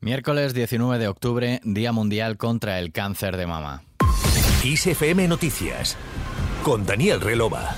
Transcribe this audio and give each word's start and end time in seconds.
Miércoles 0.00 0.54
19 0.54 0.96
de 1.00 1.08
octubre, 1.08 1.60
Día 1.64 1.90
Mundial 1.90 2.36
contra 2.36 2.78
el 2.78 2.92
Cáncer 2.92 3.36
de 3.36 3.48
Mama. 3.48 3.82
ISFM 4.62 5.26
Noticias 5.26 5.96
con 6.62 6.86
Daniel 6.86 7.20
Relova. 7.20 7.74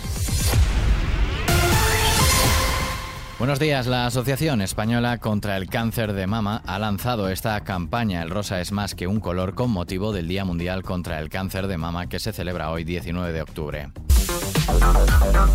Buenos 3.39 3.59
días. 3.59 3.87
La 3.87 4.05
Asociación 4.05 4.61
Española 4.61 5.17
contra 5.17 5.57
el 5.57 5.71
Cáncer 5.71 6.13
de 6.13 6.27
Mama 6.27 6.63
ha 6.67 6.79
lanzado 6.79 7.31
esta 7.31 7.59
campaña 7.65 8.21
El 8.21 8.29
rosa 8.29 8.61
es 8.61 8.71
más 8.71 8.95
que 8.95 9.07
un 9.07 9.21
color 9.21 9.55
con 9.55 9.71
motivo 9.71 10.13
del 10.13 10.29
Día 10.29 10.45
Mundial 10.45 10.83
contra 10.83 11.21
el 11.21 11.31
Cáncer 11.31 11.69
de 11.69 11.79
Mama 11.79 12.11
que 12.11 12.19
se 12.19 12.35
celebra 12.35 12.71
hoy 12.71 12.85
19 12.85 13.33
de 13.33 13.41
octubre. 13.41 13.89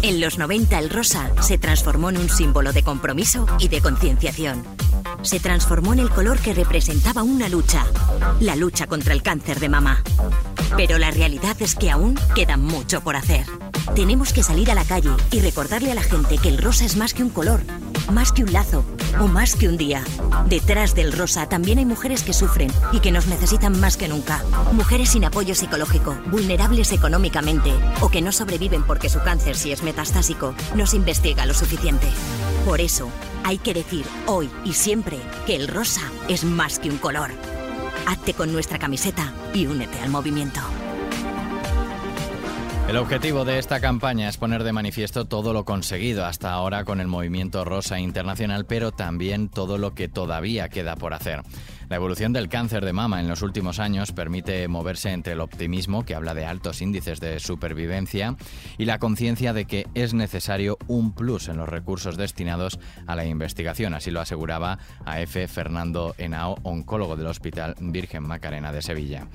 En 0.01 0.21
los 0.21 0.37
90 0.37 0.79
el 0.79 0.89
rosa 0.89 1.31
se 1.41 1.57
transformó 1.57 2.09
en 2.09 2.17
un 2.17 2.29
símbolo 2.29 2.73
de 2.73 2.83
compromiso 2.83 3.45
y 3.59 3.67
de 3.67 3.81
concienciación. 3.81 4.63
Se 5.23 5.39
transformó 5.39 5.93
en 5.93 5.99
el 5.99 6.09
color 6.09 6.39
que 6.39 6.53
representaba 6.53 7.23
una 7.23 7.49
lucha, 7.49 7.85
la 8.39 8.55
lucha 8.55 8.87
contra 8.87 9.13
el 9.13 9.23
cáncer 9.23 9.59
de 9.59 9.69
mama. 9.69 10.03
Pero 10.77 10.97
la 10.97 11.11
realidad 11.11 11.55
es 11.59 11.75
que 11.75 11.89
aún 11.89 12.19
queda 12.35 12.57
mucho 12.57 13.01
por 13.01 13.15
hacer. 13.15 13.45
Tenemos 13.95 14.33
que 14.33 14.43
salir 14.43 14.69
a 14.71 14.75
la 14.75 14.83
calle 14.83 15.11
y 15.31 15.39
recordarle 15.39 15.91
a 15.91 15.95
la 15.95 16.03
gente 16.03 16.37
que 16.37 16.49
el 16.49 16.57
rosa 16.57 16.85
es 16.85 16.95
más 16.95 17.13
que 17.13 17.23
un 17.23 17.29
color, 17.29 17.61
más 18.11 18.31
que 18.31 18.43
un 18.43 18.53
lazo 18.53 18.83
o 19.19 19.27
más 19.27 19.55
que 19.55 19.67
un 19.67 19.77
día. 19.77 20.03
Detrás 20.47 20.95
del 20.95 21.11
rosa 21.11 21.47
también 21.47 21.79
hay 21.79 21.85
mujeres 21.85 22.23
que 22.23 22.33
sufren 22.33 22.71
y 22.91 22.99
que 22.99 23.11
nos 23.11 23.27
necesitan 23.27 23.79
más 23.79 23.97
que 23.97 24.07
nunca. 24.07 24.43
Mujeres 24.71 25.09
sin 25.09 25.25
apoyo 25.25 25.55
psicológico, 25.55 26.15
vulnerables 26.31 26.91
económicamente 26.91 27.71
o 28.01 28.09
que 28.09 28.21
no 28.21 28.31
sobreviven 28.31 28.83
porque 28.83 29.09
su 29.09 29.19
cáncer, 29.21 29.55
si 29.55 29.71
es 29.71 29.83
metastásico, 29.83 30.53
no 30.75 30.85
se 30.87 30.97
investiga 30.97 31.45
lo 31.45 31.53
suficiente. 31.53 32.07
Por 32.65 32.81
eso, 32.81 33.09
hay 33.43 33.57
que 33.57 33.73
decir 33.73 34.05
hoy 34.25 34.49
y 34.63 34.73
siempre 34.73 35.19
que 35.45 35.55
el 35.55 35.67
rosa 35.67 36.01
es 36.27 36.43
más 36.43 36.79
que 36.79 36.89
un 36.89 36.97
color. 36.97 37.31
Hazte 38.07 38.33
con 38.33 38.51
nuestra 38.51 38.79
camiseta 38.79 39.33
y 39.53 39.67
únete 39.67 39.99
al 39.99 40.09
movimiento. 40.09 40.61
El 42.87 42.97
objetivo 42.97 43.45
de 43.45 43.57
esta 43.57 43.79
campaña 43.79 44.29
es 44.29 44.37
poner 44.37 44.63
de 44.63 44.71
manifiesto 44.71 45.25
todo 45.25 45.53
lo 45.53 45.65
conseguido 45.65 46.23
hasta 46.23 46.51
ahora 46.51 46.85
con 46.85 47.01
el 47.01 47.07
movimiento 47.07 47.65
rosa 47.65 47.99
internacional, 47.99 48.65
pero 48.65 48.91
también 48.91 49.49
todo 49.49 49.79
lo 49.79 49.95
que 49.95 50.07
todavía 50.07 50.69
queda 50.69 50.95
por 50.95 51.15
hacer. 51.15 51.41
La 51.87 51.97
evolución 51.97 52.33
del 52.33 52.49
cáncer 52.49 52.83
de 52.83 52.93
mama 52.93 53.19
en 53.19 53.27
los 53.27 53.43
últimos 53.43 53.79
años 53.79 54.11
permite 54.11 54.67
moverse 54.67 55.11
entre 55.11 55.33
el 55.33 55.39
optimismo, 55.39 56.03
que 56.03 56.15
habla 56.15 56.33
de 56.33 56.45
altos 56.45 56.81
índices 56.81 57.19
de 57.19 57.39
supervivencia, 57.39 58.35
y 58.79 58.85
la 58.85 58.97
conciencia 58.97 59.53
de 59.53 59.65
que 59.65 59.85
es 59.93 60.15
necesario 60.15 60.79
un 60.87 61.13
plus 61.13 61.47
en 61.47 61.57
los 61.57 61.69
recursos 61.69 62.17
destinados 62.17 62.79
a 63.05 63.15
la 63.15 63.25
investigación. 63.25 63.93
Así 63.93 64.09
lo 64.09 64.19
aseguraba 64.19 64.79
AF 65.05 65.37
Fernando 65.47 66.15
Henao, 66.17 66.57
oncólogo 66.63 67.15
del 67.15 67.27
Hospital 67.27 67.75
Virgen 67.79 68.23
Macarena 68.23 68.71
de 68.71 68.81
Sevilla. 68.81 69.27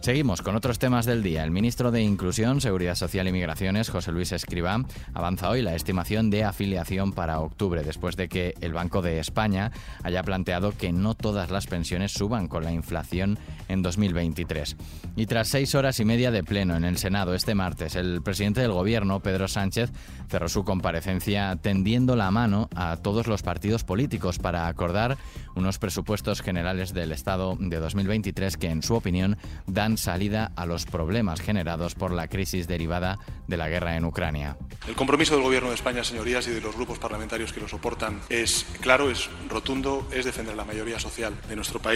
Seguimos 0.00 0.40
con 0.40 0.56
otros 0.56 0.78
temas 0.78 1.04
del 1.04 1.22
día. 1.22 1.44
El 1.44 1.50
ministro 1.50 1.90
de 1.90 2.00
Inclusión, 2.00 2.62
Seguridad 2.62 2.94
Social 2.94 3.28
y 3.28 3.32
Migraciones, 3.32 3.90
José 3.90 4.12
Luis 4.12 4.32
Escribá, 4.32 4.82
avanza 5.12 5.50
hoy 5.50 5.60
la 5.60 5.74
estimación 5.74 6.30
de 6.30 6.44
afiliación 6.44 7.12
para 7.12 7.40
octubre, 7.40 7.82
después 7.82 8.16
de 8.16 8.28
que 8.30 8.54
el 8.62 8.72
Banco 8.72 9.02
de 9.02 9.18
España 9.18 9.72
haya 10.02 10.22
planteado 10.22 10.72
que 10.72 10.92
no 10.92 11.14
todas 11.14 11.50
las 11.50 11.66
pensiones 11.66 11.97
suban 12.06 12.46
con 12.46 12.62
la 12.62 12.70
inflación 12.70 13.38
en 13.66 13.82
2023. 13.82 14.76
Y 15.16 15.26
tras 15.26 15.48
seis 15.48 15.74
horas 15.74 15.98
y 15.98 16.04
media 16.04 16.30
de 16.30 16.44
pleno 16.44 16.76
en 16.76 16.84
el 16.84 16.98
Senado 16.98 17.34
este 17.34 17.56
martes, 17.56 17.96
el 17.96 18.22
presidente 18.22 18.60
del 18.60 18.70
Gobierno, 18.70 19.20
Pedro 19.20 19.48
Sánchez, 19.48 19.90
cerró 20.28 20.48
su 20.48 20.64
comparecencia 20.64 21.56
tendiendo 21.56 22.14
la 22.14 22.30
mano 22.30 22.68
a 22.76 22.96
todos 22.98 23.26
los 23.26 23.42
partidos 23.42 23.82
políticos 23.82 24.38
para 24.38 24.68
acordar 24.68 25.16
unos 25.56 25.78
presupuestos 25.78 26.40
generales 26.40 26.94
del 26.94 27.12
Estado 27.12 27.56
de 27.58 27.78
2023 27.78 28.56
que, 28.56 28.68
en 28.68 28.82
su 28.82 28.94
opinión, 28.94 29.36
dan 29.66 29.96
salida 29.96 30.52
a 30.54 30.66
los 30.66 30.86
problemas 30.86 31.40
generados 31.40 31.94
por 31.94 32.12
la 32.12 32.28
crisis 32.28 32.68
derivada 32.68 33.18
de 33.46 33.56
la 33.56 33.68
guerra 33.68 33.96
en 33.96 34.04
Ucrania. 34.04 34.56
El 34.86 34.94
compromiso 34.94 35.34
del 35.34 35.42
Gobierno 35.42 35.70
de 35.70 35.74
España, 35.74 36.04
señorías, 36.04 36.46
y 36.46 36.50
de 36.52 36.60
los 36.60 36.76
grupos 36.76 36.98
parlamentarios 36.98 37.52
que 37.52 37.60
lo 37.60 37.68
soportan 37.68 38.20
es 38.28 38.66
claro, 38.80 39.10
es 39.10 39.28
rotundo, 39.48 40.06
es 40.12 40.24
defender 40.24 40.54
la 40.54 40.64
mayoría 40.64 41.00
social 41.00 41.34
de 41.48 41.56
nuestro 41.56 41.80
país 41.80 41.87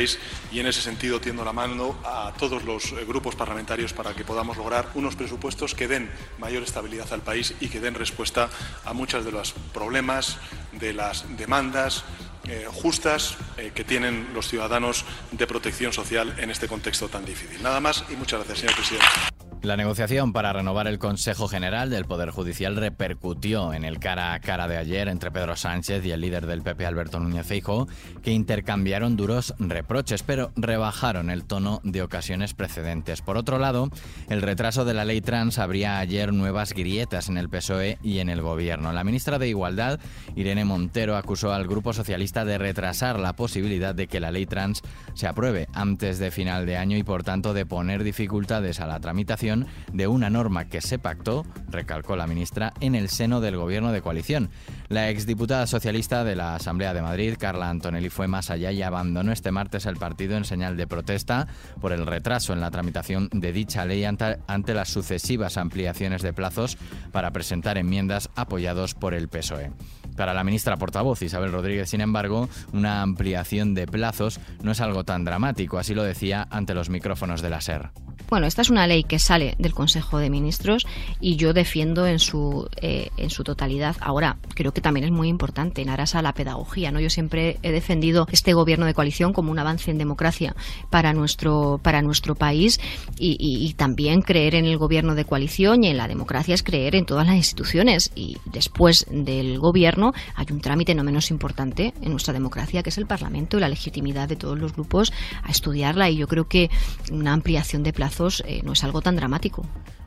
y 0.50 0.60
en 0.60 0.66
ese 0.66 0.80
sentido 0.80 1.20
tiendo 1.20 1.44
la 1.44 1.52
mano 1.52 1.98
a 2.04 2.32
todos 2.38 2.64
los 2.64 2.92
eh, 2.92 3.04
grupos 3.06 3.34
parlamentarios 3.34 3.92
para 3.92 4.14
que 4.14 4.24
podamos 4.24 4.56
lograr 4.56 4.88
unos 4.94 5.16
presupuestos 5.16 5.74
que 5.74 5.86
den 5.86 6.10
mayor 6.38 6.62
estabilidad 6.62 7.12
al 7.12 7.20
país 7.20 7.54
y 7.60 7.68
que 7.68 7.80
den 7.80 7.94
respuesta 7.94 8.48
a 8.84 8.92
muchos 8.94 9.24
de 9.24 9.32
los 9.32 9.52
problemas, 9.74 10.38
de 10.72 10.94
las 10.94 11.36
demandas 11.36 12.04
eh, 12.48 12.66
justas 12.72 13.36
eh, 13.58 13.72
que 13.74 13.84
tienen 13.84 14.28
los 14.32 14.48
ciudadanos 14.48 15.04
de 15.30 15.46
protección 15.46 15.92
social 15.92 16.34
en 16.38 16.50
este 16.50 16.68
contexto 16.68 17.08
tan 17.08 17.24
difícil. 17.24 17.62
Nada 17.62 17.80
más 17.80 18.04
y 18.08 18.16
muchas 18.16 18.38
gracias, 18.40 18.60
señor 18.60 18.74
presidente. 18.74 19.31
La 19.62 19.76
negociación 19.76 20.32
para 20.32 20.52
renovar 20.52 20.88
el 20.88 20.98
Consejo 20.98 21.46
General 21.46 21.88
del 21.88 22.04
Poder 22.04 22.30
Judicial 22.30 22.74
repercutió 22.74 23.72
en 23.72 23.84
el 23.84 24.00
cara 24.00 24.34
a 24.34 24.40
cara 24.40 24.66
de 24.66 24.76
ayer 24.76 25.06
entre 25.06 25.30
Pedro 25.30 25.54
Sánchez 25.54 26.04
y 26.04 26.10
el 26.10 26.20
líder 26.20 26.46
del 26.46 26.62
PP 26.62 26.84
Alberto 26.84 27.20
Núñez 27.20 27.46
Feijóo, 27.46 27.86
que 28.24 28.32
intercambiaron 28.32 29.16
duros 29.16 29.54
reproches, 29.60 30.24
pero 30.24 30.50
rebajaron 30.56 31.30
el 31.30 31.44
tono 31.44 31.80
de 31.84 32.02
ocasiones 32.02 32.54
precedentes. 32.54 33.22
Por 33.22 33.36
otro 33.36 33.60
lado, 33.60 33.88
el 34.28 34.42
retraso 34.42 34.84
de 34.84 34.94
la 34.94 35.04
ley 35.04 35.20
trans 35.20 35.60
abría 35.60 36.00
ayer 36.00 36.32
nuevas 36.32 36.72
grietas 36.72 37.28
en 37.28 37.38
el 37.38 37.48
PSOE 37.48 37.98
y 38.02 38.18
en 38.18 38.30
el 38.30 38.42
Gobierno. 38.42 38.92
La 38.92 39.04
ministra 39.04 39.38
de 39.38 39.46
Igualdad, 39.46 40.00
Irene 40.34 40.64
Montero, 40.64 41.16
acusó 41.16 41.52
al 41.52 41.68
Grupo 41.68 41.92
Socialista 41.92 42.44
de 42.44 42.58
retrasar 42.58 43.20
la 43.20 43.36
posibilidad 43.36 43.94
de 43.94 44.08
que 44.08 44.18
la 44.18 44.32
ley 44.32 44.44
trans 44.44 44.82
se 45.14 45.28
apruebe 45.28 45.68
antes 45.72 46.18
de 46.18 46.32
final 46.32 46.66
de 46.66 46.78
año 46.78 46.96
y, 46.96 47.04
por 47.04 47.22
tanto, 47.22 47.54
de 47.54 47.64
poner 47.64 48.02
dificultades 48.02 48.80
a 48.80 48.88
la 48.88 48.98
tramitación 48.98 49.51
de 49.92 50.06
una 50.06 50.30
norma 50.30 50.66
que 50.66 50.80
se 50.80 50.98
pactó, 50.98 51.44
recalcó 51.68 52.16
la 52.16 52.26
ministra, 52.26 52.72
en 52.80 52.94
el 52.94 53.08
seno 53.08 53.40
del 53.40 53.56
gobierno 53.56 53.92
de 53.92 54.02
coalición. 54.02 54.50
La 54.88 55.10
exdiputada 55.10 55.66
socialista 55.66 56.24
de 56.24 56.36
la 56.36 56.54
Asamblea 56.54 56.94
de 56.94 57.02
Madrid, 57.02 57.36
Carla 57.38 57.70
Antonelli, 57.70 58.08
fue 58.08 58.28
más 58.28 58.50
allá 58.50 58.72
y 58.72 58.82
abandonó 58.82 59.32
este 59.32 59.52
martes 59.52 59.86
el 59.86 59.96
partido 59.96 60.36
en 60.36 60.44
señal 60.44 60.76
de 60.76 60.86
protesta 60.86 61.46
por 61.80 61.92
el 61.92 62.06
retraso 62.06 62.52
en 62.52 62.60
la 62.60 62.70
tramitación 62.70 63.28
de 63.32 63.52
dicha 63.52 63.84
ley 63.84 64.04
ante, 64.04 64.74
las 64.74 64.88
sucesivas 64.88 65.56
ampliaciones 65.56 66.22
de 66.22 66.32
plazos 66.32 66.78
para 67.10 67.30
presentar 67.30 67.78
enmiendas 67.78 68.30
apoyados 68.34 68.94
por 68.94 69.14
el 69.14 69.28
PSOE. 69.28 69.70
Para 70.16 70.34
la 70.34 70.44
ministra 70.44 70.76
portavoz 70.76 71.22
Isabel 71.22 71.52
Rodríguez, 71.52 71.90
sin 71.90 72.00
embargo, 72.00 72.48
una 72.72 73.02
ampliación 73.02 73.74
de 73.74 73.86
plazos 73.86 74.40
no 74.62 74.72
es 74.72 74.80
algo 74.80 75.04
tan 75.04 75.24
dramático, 75.24 75.78
así 75.78 75.94
lo 75.94 76.02
decía 76.02 76.46
ante 76.50 76.74
los 76.74 76.90
micrófonos 76.90 77.42
de 77.42 77.50
la 77.50 77.60
SER. 77.60 77.90
Bueno, 78.32 78.46
esta 78.46 78.62
es 78.62 78.70
una 78.70 78.86
ley 78.86 79.04
que 79.04 79.18
sale 79.18 79.56
del 79.58 79.74
Consejo 79.74 80.16
de 80.16 80.30
Ministros 80.30 80.86
y 81.20 81.36
yo 81.36 81.52
defiendo 81.52 82.06
en 82.06 82.18
su, 82.18 82.66
eh, 82.80 83.10
en 83.18 83.28
su 83.28 83.44
totalidad. 83.44 83.96
Ahora, 84.00 84.38
creo 84.54 84.72
que 84.72 84.80
también 84.80 85.04
es 85.04 85.10
muy 85.10 85.28
importante 85.28 85.82
en 85.82 85.90
aras 85.90 86.14
a 86.14 86.22
la 86.22 86.32
pedagogía. 86.32 86.90
¿no? 86.90 86.98
Yo 86.98 87.10
siempre 87.10 87.58
he 87.62 87.72
defendido 87.72 88.26
este 88.32 88.54
gobierno 88.54 88.86
de 88.86 88.94
coalición 88.94 89.34
como 89.34 89.50
un 89.50 89.58
avance 89.58 89.90
en 89.90 89.98
democracia 89.98 90.56
para 90.88 91.12
nuestro, 91.12 91.78
para 91.82 92.00
nuestro 92.00 92.34
país 92.34 92.80
y, 93.18 93.36
y 93.38 93.74
también 93.74 94.22
creer 94.22 94.54
en 94.54 94.64
el 94.64 94.78
gobierno 94.78 95.14
de 95.14 95.26
coalición 95.26 95.84
y 95.84 95.88
en 95.88 95.98
la 95.98 96.08
democracia 96.08 96.54
es 96.54 96.62
creer 96.62 96.94
en 96.94 97.04
todas 97.04 97.26
las 97.26 97.36
instituciones. 97.36 98.12
Y 98.14 98.38
después 98.46 99.04
del 99.10 99.58
gobierno 99.58 100.01
hay 100.34 100.46
un 100.50 100.60
trámite 100.60 100.94
no 100.94 101.04
menos 101.04 101.30
importante 101.30 101.94
en 102.02 102.10
nuestra 102.10 102.32
democracia 102.32 102.82
que 102.82 102.90
es 102.90 102.98
el 102.98 103.06
Parlamento 103.06 103.56
y 103.56 103.60
la 103.60 103.68
legitimidad 103.68 104.28
de 104.28 104.36
todos 104.36 104.58
los 104.58 104.72
grupos 104.72 105.12
a 105.42 105.50
estudiarla. 105.50 106.10
Y 106.10 106.16
yo 106.16 106.26
creo 106.26 106.48
que 106.48 106.70
una 107.10 107.32
ampliación 107.32 107.82
de 107.82 107.92
plazos 107.92 108.42
eh, 108.46 108.62
no 108.64 108.72
es 108.72 108.82
algo 108.84 109.00
tan 109.00 109.16
dramático. 109.16 109.64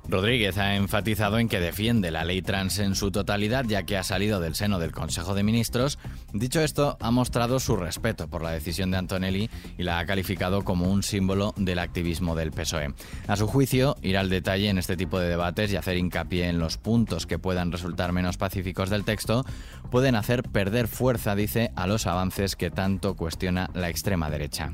Rodríguez 0.08 0.58
ha 0.58 0.76
enfatizado 0.76 1.40
en 1.40 1.50
que 1.50 1.60
defiende 1.60 2.12
la 2.12 2.24
ley 2.24 2.42
trans 2.42 2.80
en 2.80 2.96
su 2.96 3.12
totalidad, 3.12 3.66
ya 3.66 3.84
que 3.84 3.98
ha 3.98 4.04
salido 4.04 4.40
del 4.40 4.56
seno 4.56 4.80
del 4.80 4.92
Consejo 4.92 5.34
de 5.34 5.44
Ministros. 5.44 5.98
Dicho 6.32 6.62
esto, 6.62 6.98
ha 7.00 7.12
mostrado 7.12 7.60
su 7.60 7.76
respeto 7.76 8.28
por 8.28 8.44
la 8.44 8.52
decisión 8.52 8.92
de 8.92 8.98
Antonelli 8.98 9.50
y 9.78 9.84
la 9.84 10.00
ha 10.00 10.06
calificado 10.06 10.64
como 10.64 10.92
un 10.92 11.02
símbolo 11.02 11.54
del 11.57 11.80
activismo 11.80 12.36
del 12.36 12.52
PSOE. 12.52 12.94
A 13.28 13.36
su 13.36 13.48
juicio, 13.48 13.96
ir 14.02 14.18
al 14.18 14.30
detalle 14.30 14.69
en 14.69 14.78
este 14.78 14.96
tipo 14.96 15.19
de 15.19 15.30
debates 15.30 15.72
y 15.72 15.75
hacer 15.75 15.98
hincapié 15.98 16.50
en 16.50 16.60
los 16.60 16.78
puntos 16.78 17.25
que 17.25 17.40
puedan 17.40 17.72
resultar 17.72 18.12
menos 18.12 18.38
pacíficos 18.38 18.90
del 18.90 19.06
texto 19.06 19.46
pueden 19.90 20.16
hacer 20.16 20.44
perder 20.44 20.88
fuerza, 20.88 21.36
dice, 21.36 21.72
a 21.75 21.88
los 21.88 22.08
avances 22.08 22.56
que 22.56 22.72
tanto 22.72 23.16
cuestiona 23.16 23.69
la 23.74 23.90
extrema 23.90 24.30
derecha. 24.30 24.72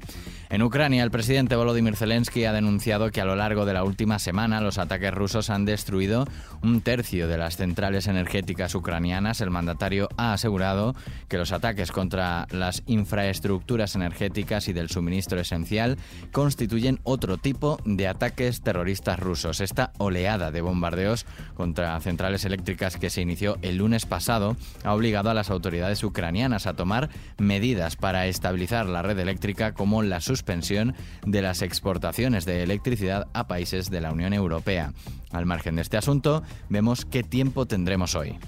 En 0.51 0.63
Ucrania, 0.63 1.01
el 1.01 1.11
presidente 1.11 1.55
Volodymyr 1.55 1.95
Zelensky 1.95 2.43
ha 2.43 2.51
denunciado 2.51 3.09
que 3.09 3.21
a 3.21 3.25
lo 3.25 3.37
largo 3.37 3.65
de 3.65 3.71
la 3.71 3.85
última 3.85 4.19
semana 4.19 4.59
los 4.59 4.79
ataques 4.79 5.13
rusos 5.13 5.49
han 5.49 5.63
destruido 5.63 6.25
un 6.61 6.81
tercio 6.81 7.29
de 7.29 7.37
las 7.37 7.55
centrales 7.55 8.07
energéticas 8.07 8.75
ucranianas. 8.75 9.39
El 9.39 9.49
mandatario 9.49 10.09
ha 10.17 10.33
asegurado 10.33 10.93
que 11.29 11.37
los 11.37 11.53
ataques 11.53 11.93
contra 11.93 12.47
las 12.51 12.83
infraestructuras 12.85 13.95
energéticas 13.95 14.67
y 14.67 14.73
del 14.73 14.89
suministro 14.89 15.39
esencial 15.39 15.97
constituyen 16.33 16.99
otro 17.03 17.37
tipo 17.37 17.79
de 17.85 18.09
ataques 18.09 18.59
terroristas 18.59 19.19
rusos. 19.19 19.61
Esta 19.61 19.93
oleada 19.99 20.51
de 20.51 20.59
bombardeos 20.59 21.25
contra 21.55 21.97
centrales 22.01 22.43
eléctricas 22.43 22.97
que 22.97 23.09
se 23.09 23.21
inició 23.21 23.57
el 23.61 23.77
lunes 23.77 24.05
pasado 24.05 24.57
ha 24.83 24.93
obligado 24.93 25.29
a 25.29 25.33
las 25.33 25.49
autoridades 25.49 26.03
ucranianas 26.03 26.67
a 26.67 26.73
tomar 26.73 27.09
medidas 27.37 27.95
para 27.95 28.27
estabilizar 28.27 28.87
la 28.87 29.01
red 29.01 29.17
eléctrica 29.17 29.73
como 29.73 30.03
la 30.03 30.19
suspensión 30.19 30.40
suspensión 30.41 30.95
de 31.23 31.43
las 31.43 31.61
exportaciones 31.61 32.45
de 32.45 32.63
electricidad 32.63 33.27
a 33.33 33.45
países 33.45 33.91
de 33.91 34.01
la 34.01 34.11
Unión 34.11 34.33
Europea. 34.33 34.91
Al 35.31 35.45
margen 35.45 35.75
de 35.75 35.83
este 35.83 35.97
asunto, 35.97 36.41
vemos 36.67 37.05
qué 37.05 37.21
tiempo 37.21 37.67
tendremos 37.67 38.15
hoy. 38.15 38.39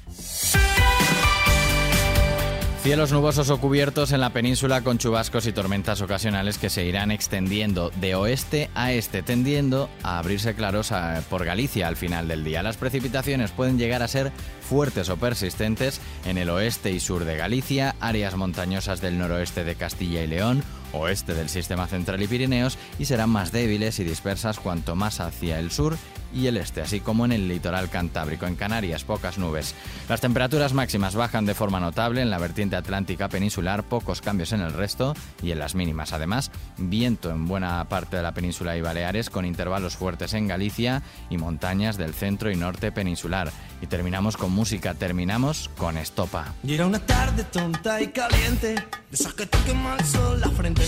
Cielos 2.82 3.14
nubosos 3.14 3.50
o 3.50 3.62
cubiertos 3.62 4.12
en 4.12 4.20
la 4.20 4.32
península 4.32 4.82
con 4.82 4.98
chubascos 4.98 5.48
y 5.48 5.54
tormentas 5.54 6.02
ocasionales 6.02 6.58
que 6.58 6.70
se 6.70 6.84
irán 6.84 7.12
extendiendo 7.12 7.92
de 8.02 8.16
oeste 8.16 8.70
a 8.76 8.92
este, 8.92 9.24
tendiendo 9.24 9.90
a 10.04 10.18
abrirse 10.18 10.54
claros 10.54 10.92
por 11.30 11.46
Galicia 11.46 11.88
al 11.88 11.96
final 11.96 12.28
del 12.28 12.44
día. 12.44 12.62
Las 12.62 12.76
precipitaciones 12.76 13.52
pueden 13.52 13.78
llegar 13.78 14.04
a 14.04 14.10
ser 14.10 14.34
fuertes 14.68 15.08
o 15.08 15.16
persistentes 15.16 16.02
en 16.26 16.38
el 16.38 16.50
oeste 16.50 16.92
y 16.92 17.00
sur 17.00 17.24
de 17.24 17.38
Galicia, 17.38 17.96
áreas 18.02 18.36
montañosas 18.36 19.00
del 19.00 19.18
noroeste 19.18 19.64
de 19.64 19.76
Castilla 19.76 20.22
y 20.22 20.28
León, 20.28 20.62
oeste 20.94 21.34
del 21.34 21.50
sistema 21.50 21.88
central 21.88 22.22
y 22.22 22.28
Pirineos 22.28 22.78
y 22.98 23.06
serán 23.06 23.30
más 23.30 23.52
débiles 23.52 24.00
y 24.00 24.04
dispersas 24.04 24.60
cuanto 24.60 24.96
más 24.96 25.20
hacia 25.20 25.60
el 25.60 25.72
sur 25.72 25.98
y 26.34 26.48
el 26.48 26.58
este, 26.58 26.82
así 26.82 27.00
como 27.00 27.26
en 27.26 27.32
el 27.32 27.48
litoral 27.48 27.90
cantábrico. 27.90 28.46
En 28.46 28.56
Canarias, 28.56 29.04
pocas 29.04 29.38
nubes. 29.38 29.76
Las 30.10 30.22
temperaturas 30.22 30.74
máximas 30.74 31.16
bajan 31.16 31.46
de 31.46 31.54
forma 31.54 31.80
notable 31.80 32.22
en 32.22 32.30
la 32.30 32.38
vertiente 32.38 32.76
atlántica 32.76 33.30
peninsular, 33.30 33.84
pocos 33.84 34.22
cambios 34.22 34.52
en 34.52 34.62
el 34.62 34.74
resto 34.74 35.14
y 35.42 35.52
en 35.52 35.60
las 35.60 35.76
mínimas. 35.76 36.14
Además, 36.14 36.52
viento 36.78 37.30
en 37.32 37.48
buena 37.48 37.88
parte 37.88 38.18
de 38.18 38.24
la 38.24 38.34
península 38.34 38.76
y 38.78 38.82
Baleares, 38.82 39.30
con 39.30 39.46
intervalos 39.46 39.96
fuertes 39.96 40.34
en 40.34 40.48
Galicia 40.48 41.04
y 41.30 41.38
montañas 41.38 41.98
del 41.98 42.14
centro 42.14 42.52
y 42.52 42.56
norte 42.56 42.92
peninsular. 42.92 43.52
Y 43.82 43.88
terminamos 43.88 44.38
con 44.38 44.52
música, 44.52 44.94
terminamos 44.94 45.70
con 45.78 45.98
Estopa. 45.98 46.54
Y 46.64 46.74
era 46.74 46.88
una 46.88 47.00
tarde 47.00 47.44
tonta 47.44 48.02
y 48.02 48.08
caliente, 48.08 48.76
de 48.76 48.86
esas 49.12 49.34
que 49.34 49.46
te 49.46 49.58
quema 49.60 49.96
el 49.98 50.06
sol 50.06 50.40
la 50.40 50.50
frente. 50.50 50.84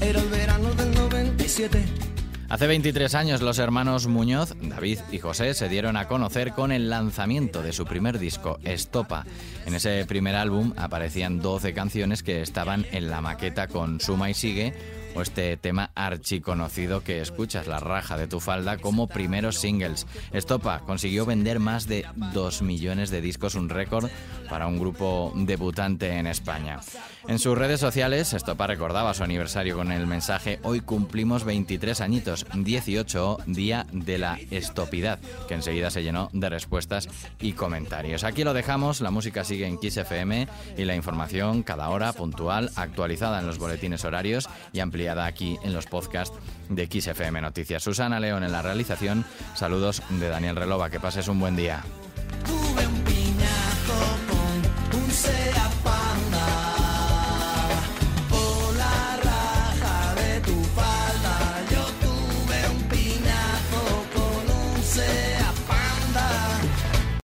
Era 0.00 0.20
el 0.20 0.28
verano 0.28 0.72
del 0.74 0.94
97 0.94 2.09
Hace 2.50 2.66
23 2.66 3.14
años 3.14 3.42
los 3.42 3.60
hermanos 3.60 4.08
Muñoz, 4.08 4.56
David 4.60 4.98
y 5.12 5.20
José, 5.20 5.54
se 5.54 5.68
dieron 5.68 5.96
a 5.96 6.08
conocer 6.08 6.50
con 6.50 6.72
el 6.72 6.90
lanzamiento 6.90 7.62
de 7.62 7.72
su 7.72 7.84
primer 7.84 8.18
disco, 8.18 8.58
Estopa. 8.64 9.24
En 9.66 9.74
ese 9.74 10.04
primer 10.04 10.34
álbum 10.34 10.72
aparecían 10.76 11.38
12 11.38 11.72
canciones 11.74 12.24
que 12.24 12.42
estaban 12.42 12.86
en 12.90 13.08
la 13.08 13.20
maqueta 13.20 13.68
con 13.68 14.00
Suma 14.00 14.30
y 14.30 14.34
Sigue 14.34 14.74
o 15.14 15.22
este 15.22 15.56
tema 15.56 15.90
archiconocido 15.94 17.02
que 17.02 17.20
escuchas, 17.20 17.66
La 17.66 17.78
raja 17.78 18.16
de 18.16 18.26
tu 18.26 18.40
falda, 18.40 18.78
como 18.78 19.06
primeros 19.06 19.56
singles. 19.56 20.06
Estopa 20.32 20.80
consiguió 20.80 21.26
vender 21.26 21.60
más 21.60 21.86
de 21.86 22.04
2 22.32 22.62
millones 22.62 23.10
de 23.10 23.20
discos, 23.20 23.54
un 23.54 23.68
récord 23.68 24.10
para 24.48 24.66
un 24.66 24.78
grupo 24.78 25.32
debutante 25.36 26.18
en 26.18 26.26
España. 26.26 26.80
En 27.28 27.38
sus 27.38 27.56
redes 27.56 27.80
sociales, 27.80 28.32
Estopa 28.32 28.66
recordaba 28.66 29.12
su 29.14 29.22
aniversario 29.22 29.76
con 29.76 29.92
el 29.92 30.06
mensaje 30.06 30.58
Hoy 30.62 30.80
cumplimos 30.80 31.44
23 31.44 32.00
añitos, 32.00 32.46
18 32.54 33.38
día 33.46 33.86
de 33.92 34.18
la 34.18 34.38
estopidad, 34.50 35.18
que 35.46 35.54
enseguida 35.54 35.90
se 35.90 36.02
llenó 36.02 36.30
de 36.32 36.48
respuestas 36.48 37.08
y 37.40 37.52
comentarios. 37.52 38.24
Aquí 38.24 38.42
lo 38.42 38.54
dejamos, 38.54 39.00
la 39.00 39.10
música 39.10 39.44
sigue 39.44 39.66
en 39.66 39.78
Kiss 39.78 39.98
FM 39.98 40.48
y 40.76 40.84
la 40.84 40.96
información 40.96 41.62
cada 41.62 41.90
hora 41.90 42.12
puntual, 42.12 42.70
actualizada 42.76 43.40
en 43.40 43.46
los 43.46 43.58
boletines 43.58 44.04
horarios 44.04 44.48
y 44.72 44.80
ampliada 44.80 45.26
aquí 45.26 45.58
en 45.62 45.74
los 45.74 45.86
podcasts 45.86 46.38
de 46.68 46.86
XFM 46.86 47.40
Noticias. 47.42 47.82
Susana 47.82 48.18
León 48.18 48.44
en 48.44 48.52
la 48.52 48.62
realización. 48.62 49.24
Saludos 49.54 50.02
de 50.08 50.28
Daniel 50.28 50.56
Relova. 50.56 50.90
Que 50.90 51.00
pases 51.00 51.28
un 51.28 51.38
buen 51.38 51.56
día. 51.56 51.82